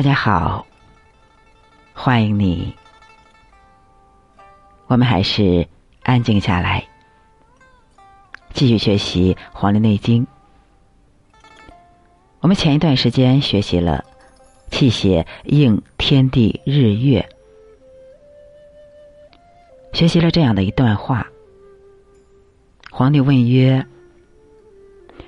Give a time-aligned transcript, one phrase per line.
[0.00, 0.66] 大家好，
[1.92, 2.74] 欢迎你。
[4.86, 5.68] 我们还是
[6.02, 6.88] 安静下来，
[8.54, 10.26] 继续学习《黄帝内经》。
[12.40, 14.02] 我们前一段时间学习了
[14.70, 17.28] 气血应天地日月，
[19.92, 21.26] 学习了这样的一段话。
[22.90, 23.86] 皇帝问曰：“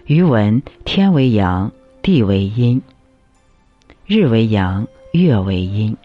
[0.09, 1.70] 余闻天为阳，
[2.00, 2.81] 地为阴。”
[4.14, 5.96] 日为阳，月为阴。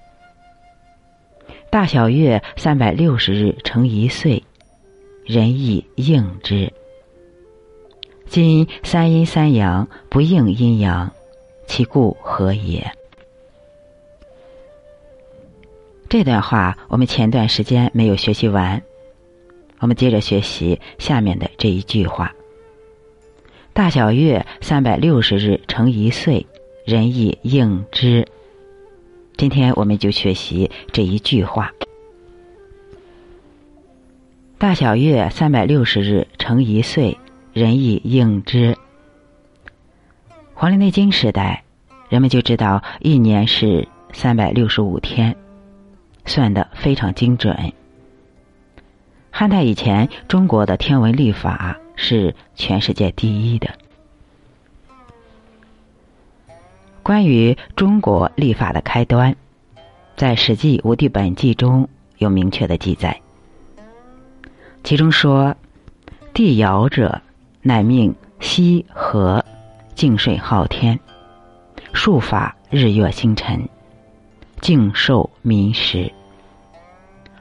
[1.70, 4.42] 大小月三百六十日成一岁，
[5.26, 6.72] 人亦应之。
[8.26, 11.12] 今三阴三阳不应阴阳，
[11.68, 12.90] 其故何也？
[16.08, 18.82] 这段话我们前段时间没有学习完，
[19.80, 22.34] 我们接着学习下面的这一句话：
[23.74, 26.48] 大小月三百六十日成一岁。
[26.88, 28.26] 人亦应之。
[29.36, 31.74] 今天我们就学习这一句话：
[34.58, 37.18] 大小月三百六十日成一岁，
[37.52, 38.72] 人亦应之。
[40.54, 41.66] 《黄帝内经》时代，
[42.08, 45.36] 人们就知道一年是三百六十五天，
[46.24, 47.74] 算的非常精准。
[49.30, 53.78] 汉代以前，中国的天文历法是全世界第一的。
[57.08, 59.34] 关于中国历法的开端，
[60.18, 63.22] 在《史记·吴地本纪》中有明确的记载。
[64.84, 65.56] 其中说
[66.36, 67.22] ：“帝尧者，
[67.62, 69.46] 乃命羲和，
[69.96, 71.00] 敬睡昊天，
[71.94, 73.70] 数法日月星辰，
[74.60, 76.12] 敬受民时。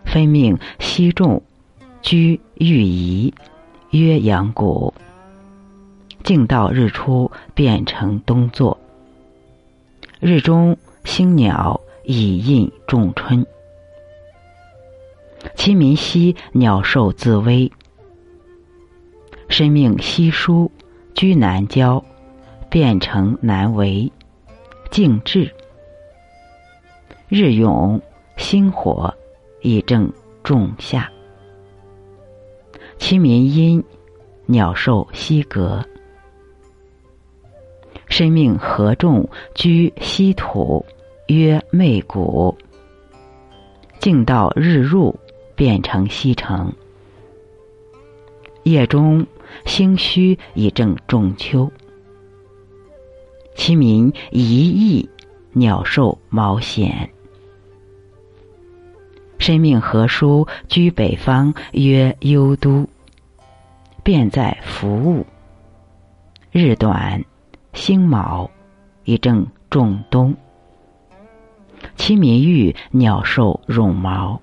[0.04, 1.42] 分命羲仲
[2.02, 3.34] 居御夷，
[3.90, 4.94] 曰阳谷。
[6.22, 8.78] 敬到日出，变成东坐。”
[10.18, 13.44] 日中星鸟以应仲春，
[15.54, 17.70] 其民兮鸟兽自危。
[19.48, 20.70] 身命稀疏，
[21.14, 22.02] 居南郊，
[22.70, 24.10] 变成南围，
[24.90, 25.54] 静至。
[27.28, 28.00] 日永
[28.38, 29.14] 星火
[29.60, 30.10] 以正
[30.42, 31.12] 仲夏，
[32.96, 33.84] 其民阴，
[34.46, 35.84] 鸟兽西隔。
[38.16, 40.82] 身命合众居西土，
[41.26, 42.56] 曰媚谷。
[43.98, 45.14] 静到日入，
[45.54, 46.72] 变成西城。
[48.62, 49.26] 夜中
[49.66, 51.70] 星虚以正仲秋。
[53.54, 55.06] 其民一翼，
[55.52, 57.10] 鸟兽毛险。
[59.36, 62.88] 身命何书居北方，曰幽都。
[64.02, 65.26] 便在服务。
[66.50, 67.22] 日短。
[67.76, 68.50] 辛卯，
[69.04, 70.34] 以正仲冬。
[71.94, 74.40] 其民欲鸟兽绒毛。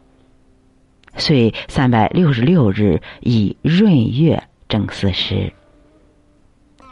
[1.18, 5.52] 遂三百六十六日以闰月正四时。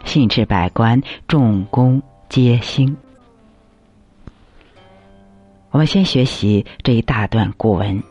[0.04, 2.98] 信至百官，众公皆兴。
[5.70, 8.02] 我们先学习这一大段古文。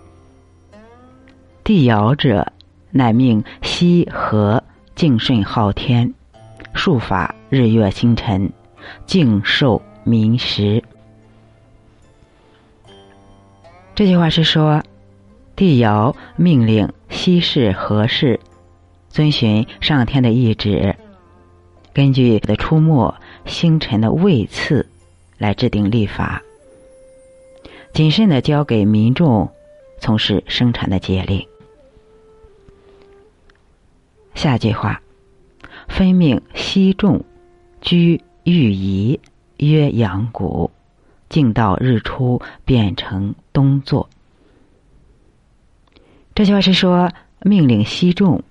[1.64, 2.52] 帝尧者，
[2.92, 4.62] 乃命羲和
[4.94, 6.14] 敬顺昊天。
[6.74, 8.52] 数法日月星辰，
[9.06, 10.84] 敬受民食。
[13.92, 14.84] 这句话是说，
[15.56, 18.38] 帝尧命令羲氏、和氏
[19.08, 20.94] 遵循上天的意志，
[21.92, 23.12] 根据的出没
[23.44, 24.88] 星辰的位次
[25.36, 26.40] 来制定历法，
[27.92, 29.50] 谨慎的交给民众
[29.98, 31.44] 从事生产的节令。
[34.36, 35.02] 下句话。
[35.88, 37.24] 分命西众
[37.80, 39.20] 居御夷，
[39.58, 40.70] 曰阳谷。
[41.28, 44.10] 静到日出，变成东坐。
[46.34, 48.42] 这句话是说，命令西仲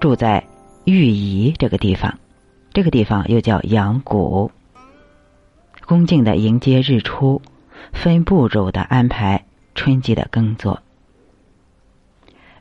[0.00, 0.46] 住在
[0.84, 2.18] 御夷这个地方，
[2.74, 4.50] 这个地方又叫阳谷。
[5.86, 7.40] 恭敬的迎接日出，
[7.94, 10.82] 分步骤的安排春季的耕作。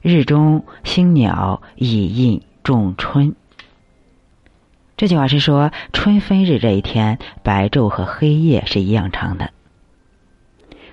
[0.01, 3.35] 日中星鸟以印仲春。
[4.99, 9.49] 这句话是说，春分日这一天，白昼和黑夜是一样长的。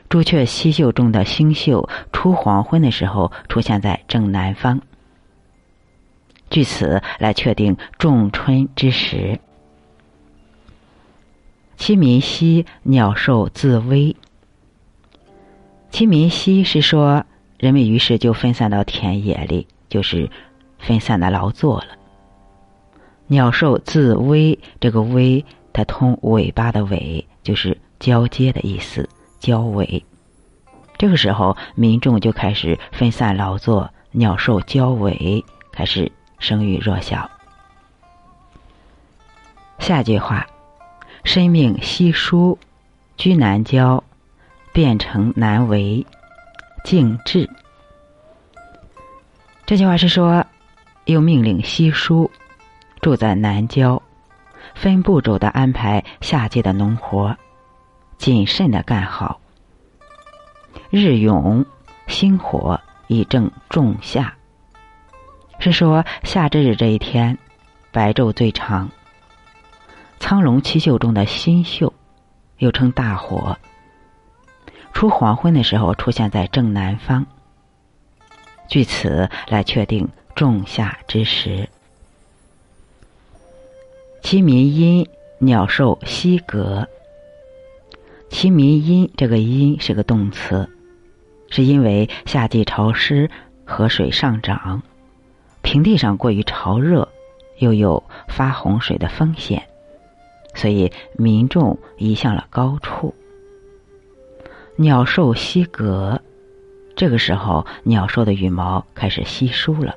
[0.09, 4.81] 朱雀西宿中的星宿，出黄昏的时候出现在正南方。
[6.51, 9.41] 据此来确定仲春之时。
[11.77, 14.15] 其民兮，鸟兽自危。
[15.91, 17.25] 其民兮是说，
[17.59, 20.31] 人们于是就分散到田野里，就是
[20.79, 21.87] 分散的劳作了。
[23.29, 29.09] 鸟兽自危，这个危它通尾巴的尾，就是交接的意思，
[29.41, 30.05] 交尾。
[30.97, 37.31] 这个时候，民众就开始分散劳作，鸟兽交尾，开始生育弱小。
[39.79, 40.47] 下句话，
[41.23, 42.59] 生命稀疏，
[43.17, 44.03] 居南郊，
[44.73, 46.07] 变成难为，
[46.85, 47.49] 静治。
[49.67, 50.47] 这句话是说，
[51.05, 52.31] 又命令稀疏，
[53.07, 54.03] 住在南郊，
[54.75, 57.37] 分步骤的安排夏季的农活，
[58.19, 59.41] 谨慎的干好。
[60.91, 61.65] 日永
[62.09, 64.35] 星火以正仲夏，
[65.61, 67.39] 是说夏至日这一天，
[67.93, 68.91] 白昼最长。
[70.19, 71.95] 苍龙七宿中的新宿，
[72.59, 73.57] 又称大火，
[74.93, 77.25] 出黄昏的时候出现在正南方。
[78.67, 81.69] 据此来确定仲夏之时。
[84.29, 85.07] 其民因
[85.39, 86.89] 鸟兽息隔。
[88.29, 90.69] 其民因这个因是个动词。
[91.49, 93.31] 是因为夏季潮湿，
[93.65, 94.83] 河水上涨，
[95.63, 97.09] 平地上过于潮热，
[97.59, 99.63] 又有发洪水的风险，
[100.55, 103.15] 所以民众移向了高处。
[104.75, 106.21] 鸟兽稀隔，
[106.97, 109.95] 这个时候鸟兽的羽毛开始稀疏了。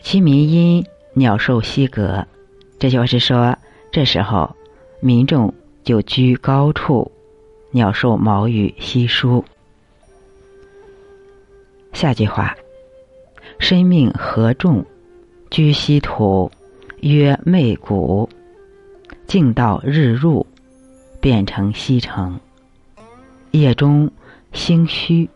[0.00, 2.26] 其民因鸟兽稀隔，
[2.78, 3.56] 这就是说，
[3.90, 4.54] 这时候
[5.00, 5.52] 民众
[5.84, 7.10] 就居高处。
[7.74, 9.42] 鸟兽毛羽稀疏。
[11.92, 12.54] 下句话：
[13.58, 14.84] 生命何众，
[15.50, 16.50] 居西土，
[17.00, 18.28] 曰媚谷。
[19.26, 20.46] 静到日入，
[21.20, 22.38] 变成西城。
[23.52, 24.10] 夜中
[24.52, 25.28] 星虚，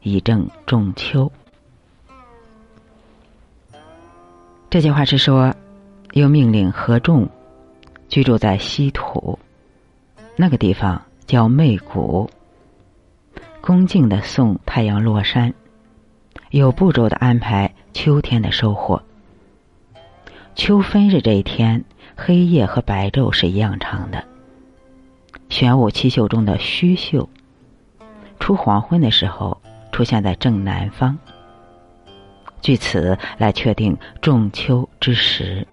[0.00, 1.30] 以正仲秋。
[4.72, 5.54] 这句话是说，
[6.12, 7.28] 又命令何众
[8.08, 9.38] 居住在西土
[10.34, 10.98] 那个地方。
[11.26, 12.30] 叫媚谷，
[13.60, 15.52] 恭敬的送太阳落山，
[16.50, 19.02] 有步骤的安排秋天的收获。
[20.54, 21.84] 秋分日这一天，
[22.16, 24.24] 黑夜和白昼是一样长的。
[25.50, 27.28] 玄武七宿中的虚宿，
[28.40, 29.60] 出黄昏的时候
[29.92, 31.18] 出现在正南方。
[32.62, 35.66] 据此来确定仲秋之时。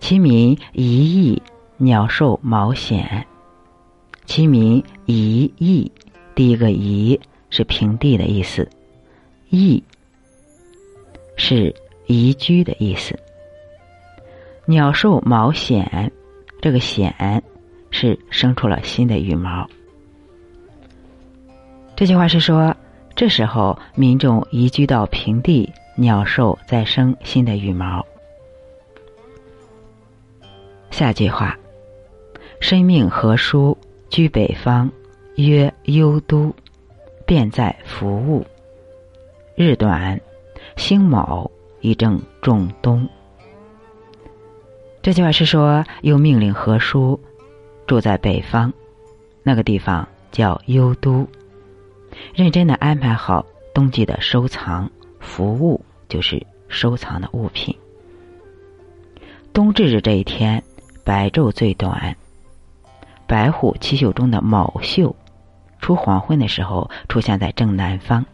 [0.00, 1.40] 其民一意。
[1.80, 3.24] 鸟兽毛险，
[4.26, 5.88] 其名夷邑。
[6.34, 8.68] 第一个夷是平地的意思，
[9.50, 9.80] 邑
[11.36, 11.72] 是
[12.08, 13.16] 宜居的意思。
[14.66, 16.10] 鸟兽毛险，
[16.60, 17.40] 这个险
[17.92, 19.64] 是生出了新的羽毛。
[21.94, 22.76] 这句话是说，
[23.18, 28.06] 这时候民众移居到平地，鸟兽再生新的羽毛。
[30.92, 31.58] 下句话。
[32.60, 33.76] 生命何殊，
[34.08, 34.88] 居北方，
[35.34, 36.54] 曰幽都，
[37.26, 38.46] 便在服务。
[39.56, 40.20] 日短，
[40.76, 41.50] 星卯，
[41.80, 43.08] 以正仲冬。
[45.02, 47.18] 这句话是说，又命令何叔
[47.84, 48.72] 住在北方，
[49.42, 51.26] 那个地方叫幽都，
[52.34, 53.44] 认真的安排好
[53.74, 57.76] 冬季的收藏，服务就是收藏的物品。
[59.52, 60.62] 冬至日这一天，
[61.04, 62.16] 白昼最短。
[63.26, 65.14] 白虎七宿中的卯宿，
[65.80, 68.24] 出黄昏的时候出现在正南方。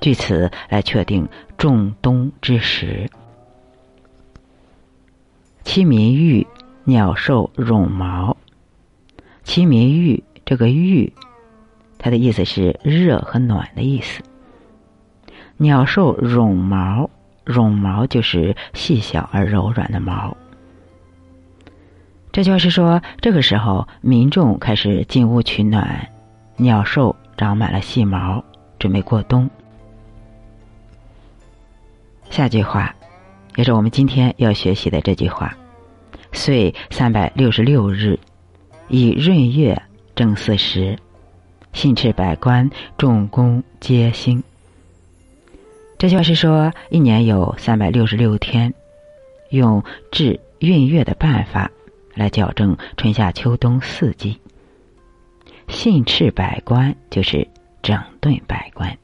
[0.00, 3.10] 据此来确定仲冬之时。
[5.64, 6.46] 其民玉，
[6.84, 8.36] 鸟兽绒毛。
[9.42, 11.12] 其民玉这个玉，
[12.04, 14.22] 它的意思是热和暖的意思。
[15.56, 17.08] 鸟兽绒毛，
[17.44, 20.36] 绒毛就是细小而柔软的毛。
[22.30, 26.06] 这就是说，这个时候民众开始进屋取暖，
[26.58, 28.44] 鸟兽长满了细毛，
[28.78, 29.48] 准备过冬。
[32.28, 32.94] 下句话，
[33.56, 35.56] 也是我们今天要学习的这句话：
[36.32, 38.20] 岁三百六十六日，
[38.88, 39.80] 以闰月
[40.14, 40.98] 正四时，
[41.74, 44.42] 信赤百官，众公皆兴。
[45.98, 48.72] 这句话是说，一年有三百六十六天，
[49.50, 51.70] 用治闰月的办法。
[52.14, 54.40] 来矫正春夏秋冬四季，
[55.66, 57.48] 信斥百官就是
[57.82, 58.96] 整顿百官，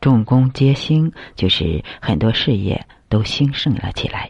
[0.00, 4.28] 众工皆兴，就是很多事业都兴盛了起来。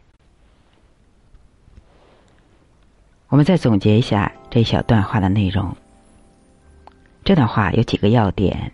[3.28, 5.74] 我们再总结一下这一小段话的内容。
[7.26, 8.70] 这段话有几个要点：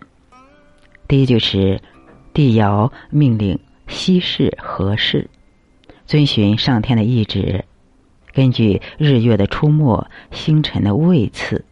[1.07, 1.81] 第一，就是
[2.35, 5.27] 帝尧命令西氏何氏
[6.05, 7.65] 遵循上天的意志。
[8.31, 11.65] 根据日月的出没、星辰的位次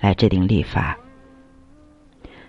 [0.00, 0.96] 来制定历法，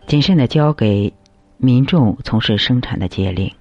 [0.08, 1.14] 谨慎的交给
[1.58, 3.54] 民众从事生产的节令。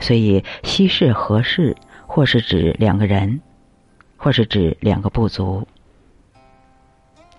[0.00, 1.76] 所以，西氏何氏，
[2.08, 3.40] 或是指两个人，
[4.16, 5.64] 或是指两个部族，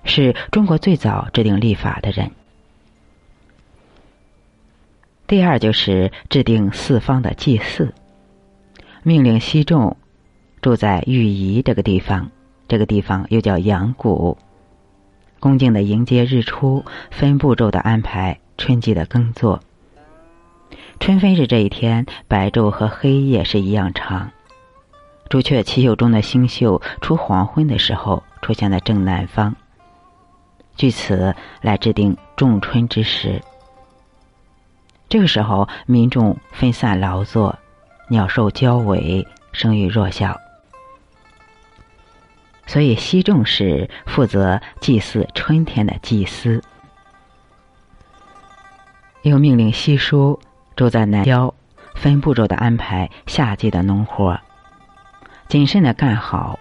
[0.04, 2.32] 是中国最早制定历法的人。
[5.28, 7.94] 第二就是制定四方的祭祀，
[9.04, 9.96] 命令西众
[10.62, 12.32] 住在玉仪这个地方，
[12.68, 14.38] 这个地方又叫阳谷，
[15.40, 19.60] 恭敬的迎接日出，分步骤的安排春季的耕作。
[21.00, 24.32] 春分日这一天，白昼和黑夜是一样长。
[25.30, 29.56] 朱雀七宿中的星宿，出黄昏的时候出现在正南方。
[30.80, 33.42] 据此来制定仲春之时。
[35.10, 37.60] 这个时候，民众分散劳作，
[38.08, 40.40] 鸟兽交尾，生育弱小，
[42.66, 46.64] 所以西仲是负责祭祀春天的祭司。
[49.24, 50.40] 又命令西叔
[50.78, 51.54] 住在南郊，
[51.96, 54.40] 分步骤的安排夏季的农活，
[55.50, 56.58] 谨慎的干好。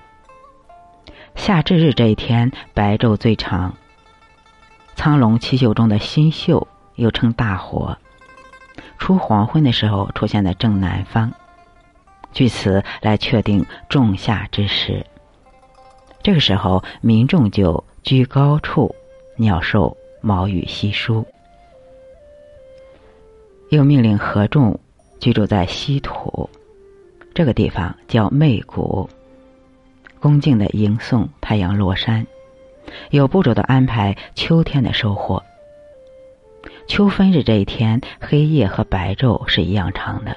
[1.37, 3.73] 夏至日这一天，白昼最长。
[4.99, 7.97] 苍龙七宿中的新宿，又称大火。
[8.99, 11.33] 出黄昏的时候出现在正南方，
[12.33, 15.07] 据此来确定仲夏之时。
[16.21, 18.93] 这个时候，民众就居高处，
[19.37, 21.25] 鸟兽毛羽稀疏。
[23.71, 24.77] 又命令合众
[25.21, 26.51] 居住在西土，
[27.33, 29.09] 这个地方叫媚谷，
[30.19, 32.27] 恭敬的迎送太阳落山，
[33.11, 35.43] 有步骤的安排秋天的收获。
[36.87, 40.37] 秋分日这一天，黑夜和白昼是一样长的。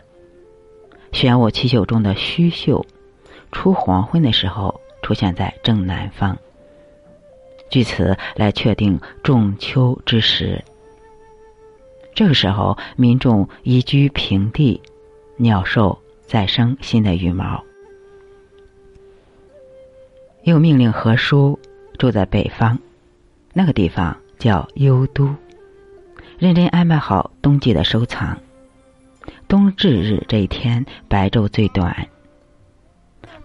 [1.12, 2.86] 玄武七宿中的虚宿，
[3.52, 6.38] 出黄昏的时候出现在正南方。
[7.70, 10.64] 据此来确定仲秋之时。
[12.14, 14.82] 这个时候，民众移居平地，
[15.38, 17.64] 鸟兽再生新的羽毛。
[20.44, 21.58] 又命令何叔
[22.02, 22.80] 住在北方，
[23.54, 25.36] 那个地方叫幽都。
[26.40, 28.40] 认真安排好冬季的收藏。
[29.48, 32.08] 冬至日这一天，白昼最短。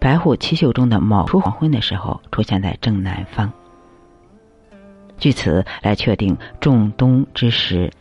[0.00, 3.52] 白虎七宿中的卯出黄昏的时候，出现在正南方。
[5.18, 7.92] 据此来确定仲冬之时。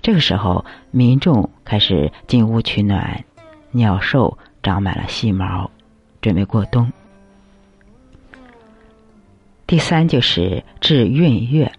[0.00, 3.24] 这个时候，民众开始进屋取暖，
[3.72, 5.68] 鸟兽长满了细毛，
[6.20, 6.92] 准备过冬。
[9.68, 11.70] 第三就是至闰月。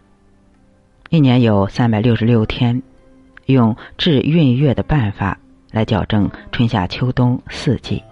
[1.10, 2.84] 一年有三百六十六天，
[3.48, 5.40] 用治闰月的办法
[5.72, 8.04] 来矫正春夏秋冬四季。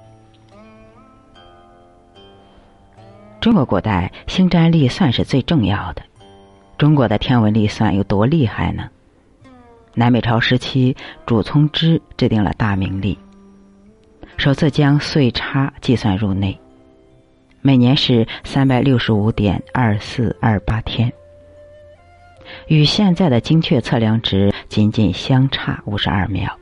[3.40, 6.02] 中国古代星占历算是最重要的。
[6.80, 8.90] 中国的天文历算有多厉害呢？
[9.94, 13.16] 南北朝时期，主从之制定了大明历，
[14.38, 16.60] 首次将岁差计算入内，
[17.68, 21.12] 每年是三百六十五点二四二八天。
[22.68, 26.58] 与现在的精确测量值仅仅相差五十二秒。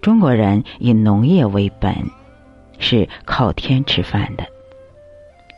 [0.00, 1.94] 中国人以农业为本，
[2.80, 4.44] 是靠天吃饭的，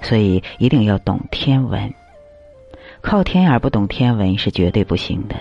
[0.03, 1.91] 所以一定要懂天文。
[3.01, 5.37] 靠天而不懂天文是绝对不行的。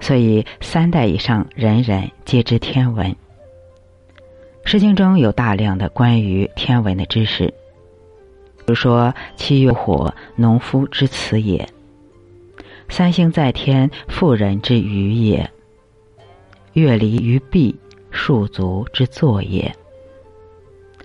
[0.00, 3.12] 所以三代以上人人皆知天文。
[4.64, 7.52] 《诗经》中有大量的关于天文的知识。
[8.66, 11.66] 比如说，七月火，农夫之辞也；
[12.88, 15.46] 三星在天，妇人之娱也；
[16.72, 17.78] 月离于壁，
[18.10, 19.70] 戍足之作也；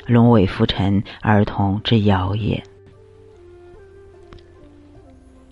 [0.08, 2.64] 龙尾浮沉，儿童之谣也。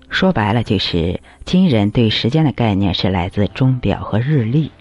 [0.10, 4.72] 说白了，就是今人对时间的概念是来自钟表和日历，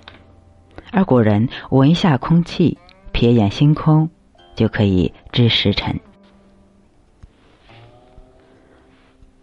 [0.93, 2.79] 而古人闻下空气，
[3.17, 4.11] 瞥眼星空，
[4.55, 5.99] 就可以知时辰。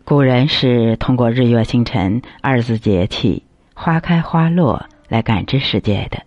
[0.03, 3.41] 古人是通过日月星辰、二字节气、
[3.73, 6.21] 花开花落来感知世界的，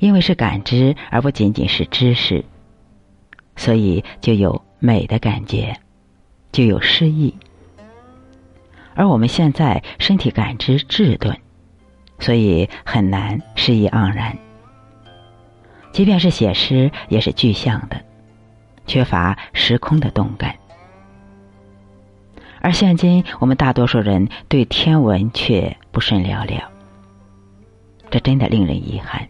[0.00, 2.44] 因为是感知而不仅仅是知识，
[3.56, 5.78] 所以就有美的感觉，
[6.52, 7.34] 就有诗意。
[8.94, 11.34] 而我们现在身体感知迟钝，
[12.18, 14.36] 所以很难诗意盎然。
[15.92, 18.00] 即便是写诗，也是具象的，
[18.86, 20.54] 缺乏时空的动感。
[22.60, 26.70] 而现今，我们大多数人对天文却不甚了了，
[28.10, 29.28] 这真的令人遗憾。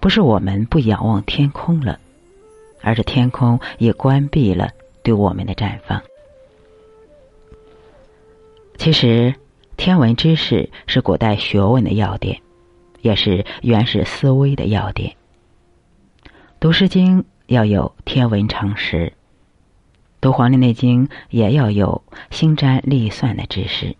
[0.00, 1.98] 不是我们不仰望天空了，
[2.80, 4.70] 而是天空也关闭了
[5.02, 6.00] 对我们的绽放。
[8.76, 9.34] 其实，
[9.76, 12.40] 天文知识是古代学问的要点，
[13.00, 15.16] 也是原始思维的要点。
[16.60, 19.12] 读《诗经》要有天文常识，
[20.20, 23.96] 读《黄帝内经》也要有星占历算的知识。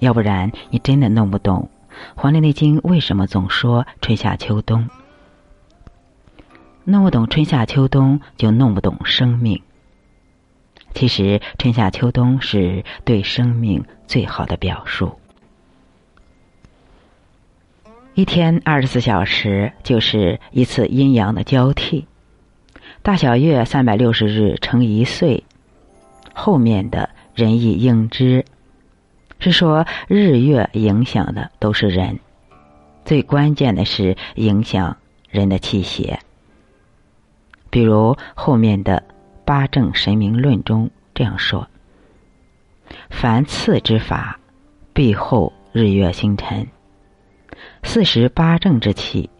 [0.00, 1.70] 要不然，你真的弄不懂
[2.20, 4.88] 《黄帝内经》为什么总说春夏秋冬。
[6.84, 9.62] 弄不懂春夏秋冬，就弄不懂生命。
[10.94, 15.18] 其实，春夏秋冬是对生命最好的表述。
[18.16, 22.06] 一天二十四小时就是一次阴阳的交替，
[23.02, 25.44] 大小月三百六十日乘一岁，
[26.32, 28.42] 后面的人亦应之，
[29.38, 32.18] 是说日月影响的都是人，
[33.04, 34.96] 最关键的是影响
[35.28, 36.18] 人的气血。
[37.68, 39.02] 比如后面的。
[39.44, 41.68] 八正神明论中这样说：
[43.10, 44.40] 凡次之法，
[44.92, 46.66] 必后日月星辰。
[47.86, 49.30] 四十八正之气，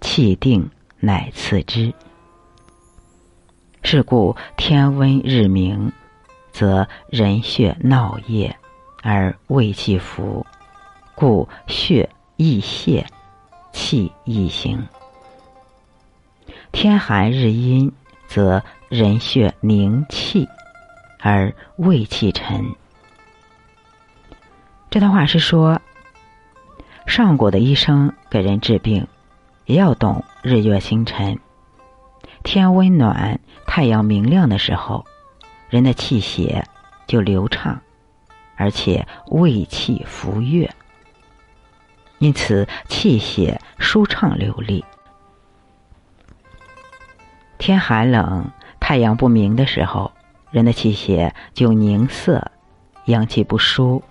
[0.00, 1.92] 气定乃次之。
[3.82, 5.92] 是故天温日明，
[6.50, 8.56] 则人血闹液，
[9.02, 10.46] 而胃气浮，
[11.14, 13.04] 故血易泄，
[13.72, 14.82] 气易行。
[16.72, 17.92] 天寒日阴，
[18.26, 20.48] 则人血凝气，
[21.20, 22.64] 而胃气沉。
[24.88, 25.78] 这段话是说，
[27.06, 29.06] 上古的医生给人治病，
[29.66, 31.38] 也要懂日月星辰。
[32.42, 35.04] 天温暖、太阳明亮的时候，
[35.68, 36.66] 人的气血
[37.06, 37.80] 就流畅，
[38.56, 40.70] 而且胃气浮跃，
[42.18, 44.84] 因此气血舒畅流利。
[47.58, 48.50] 天寒冷。
[48.80, 50.12] 太阳不明的时候，
[50.50, 52.50] 人的气血就凝涩，
[53.06, 54.02] 阳气不舒，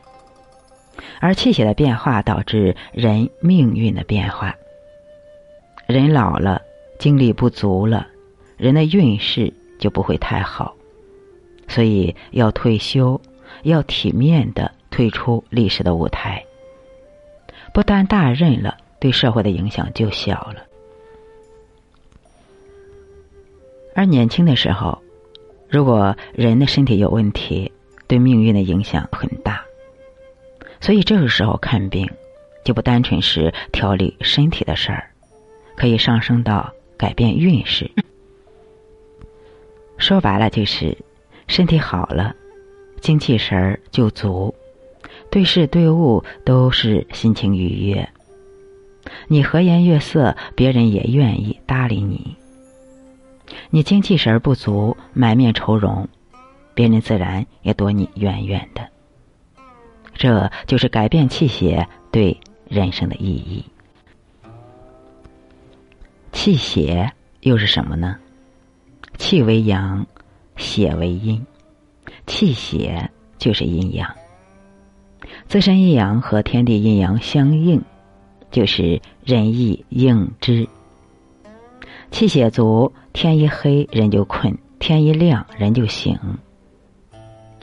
[1.20, 4.56] 而气血的变化导致人命运的变化。
[5.88, 6.62] 人老了，
[6.98, 8.08] 精力不足了，
[8.58, 10.76] 人的运势就不会太好，
[11.68, 13.20] 所以要退休，
[13.64, 16.44] 要体面的退出历史的舞台。
[17.74, 20.64] 不担大任了，对社会的影响就小了。
[23.96, 25.02] 而年轻的时候，
[25.68, 27.72] 如果人的身体有问题，
[28.08, 29.64] 对命运的影响很大。
[30.84, 32.06] 所以这个时候看病，
[32.66, 35.10] 就不单纯是调理身体的事儿，
[35.78, 37.90] 可以上升到改变运势。
[39.98, 40.98] 说白了就是，
[41.48, 42.36] 身体好了，
[43.00, 44.54] 精气神儿就足，
[45.32, 48.10] 对事对物都是心情愉悦。
[49.30, 52.36] 你和颜悦色，别人也愿意搭理你。
[53.70, 56.10] 你精气神不足，满面愁容，
[56.74, 58.90] 别人自然也躲你远远的。
[60.14, 63.66] 这就是改变气血对人生的意义。
[66.32, 68.18] 气血又是什么呢？
[69.18, 70.06] 气为阳，
[70.56, 71.46] 血为阴，
[72.26, 74.14] 气血就是阴阳。
[75.48, 77.82] 自身阴阳和天地阴阳相应，
[78.52, 80.68] 就是人意应之。
[82.12, 82.92] 气血足。
[83.14, 86.18] 天一黑人就困，天一亮人就醒。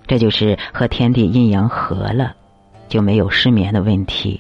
[0.07, 2.37] 这就是和天地阴阳合了，
[2.91, 4.39] 就没有失眠的问题。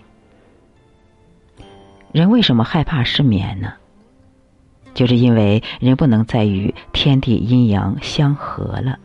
[2.12, 3.72] 人为什么害怕失眠呢？
[4.92, 8.98] 就是因为人不能再与天地阴阳相合了。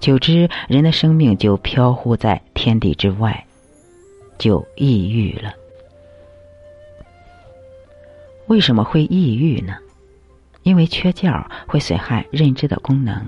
[0.00, 3.44] 久之，人的生命就飘忽在天地之外，
[4.38, 5.52] 就抑郁了。
[8.46, 9.76] 为什么会抑郁呢？
[10.62, 11.30] 因为缺觉
[11.66, 13.24] 会损害认知的功能。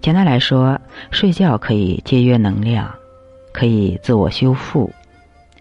[0.00, 0.78] 简单来说，
[1.10, 2.94] 睡觉可以节约能量，
[3.58, 4.88] 可以自我修复，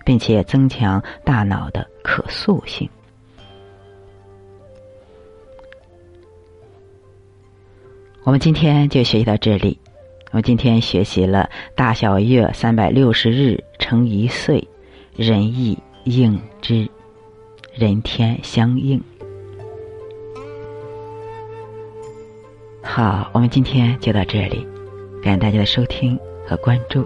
[0.05, 2.87] 并且增强大脑的可塑性。
[8.21, 9.79] 我们今天就学习到这里。
[10.29, 14.67] 我们今天学习了大小月三百六十日乘一岁，
[15.15, 16.87] 人意应之，
[17.73, 19.01] 人天相应。
[22.83, 24.67] 好，我们今天就到这里，
[25.23, 27.03] 感谢大家的收听和关注。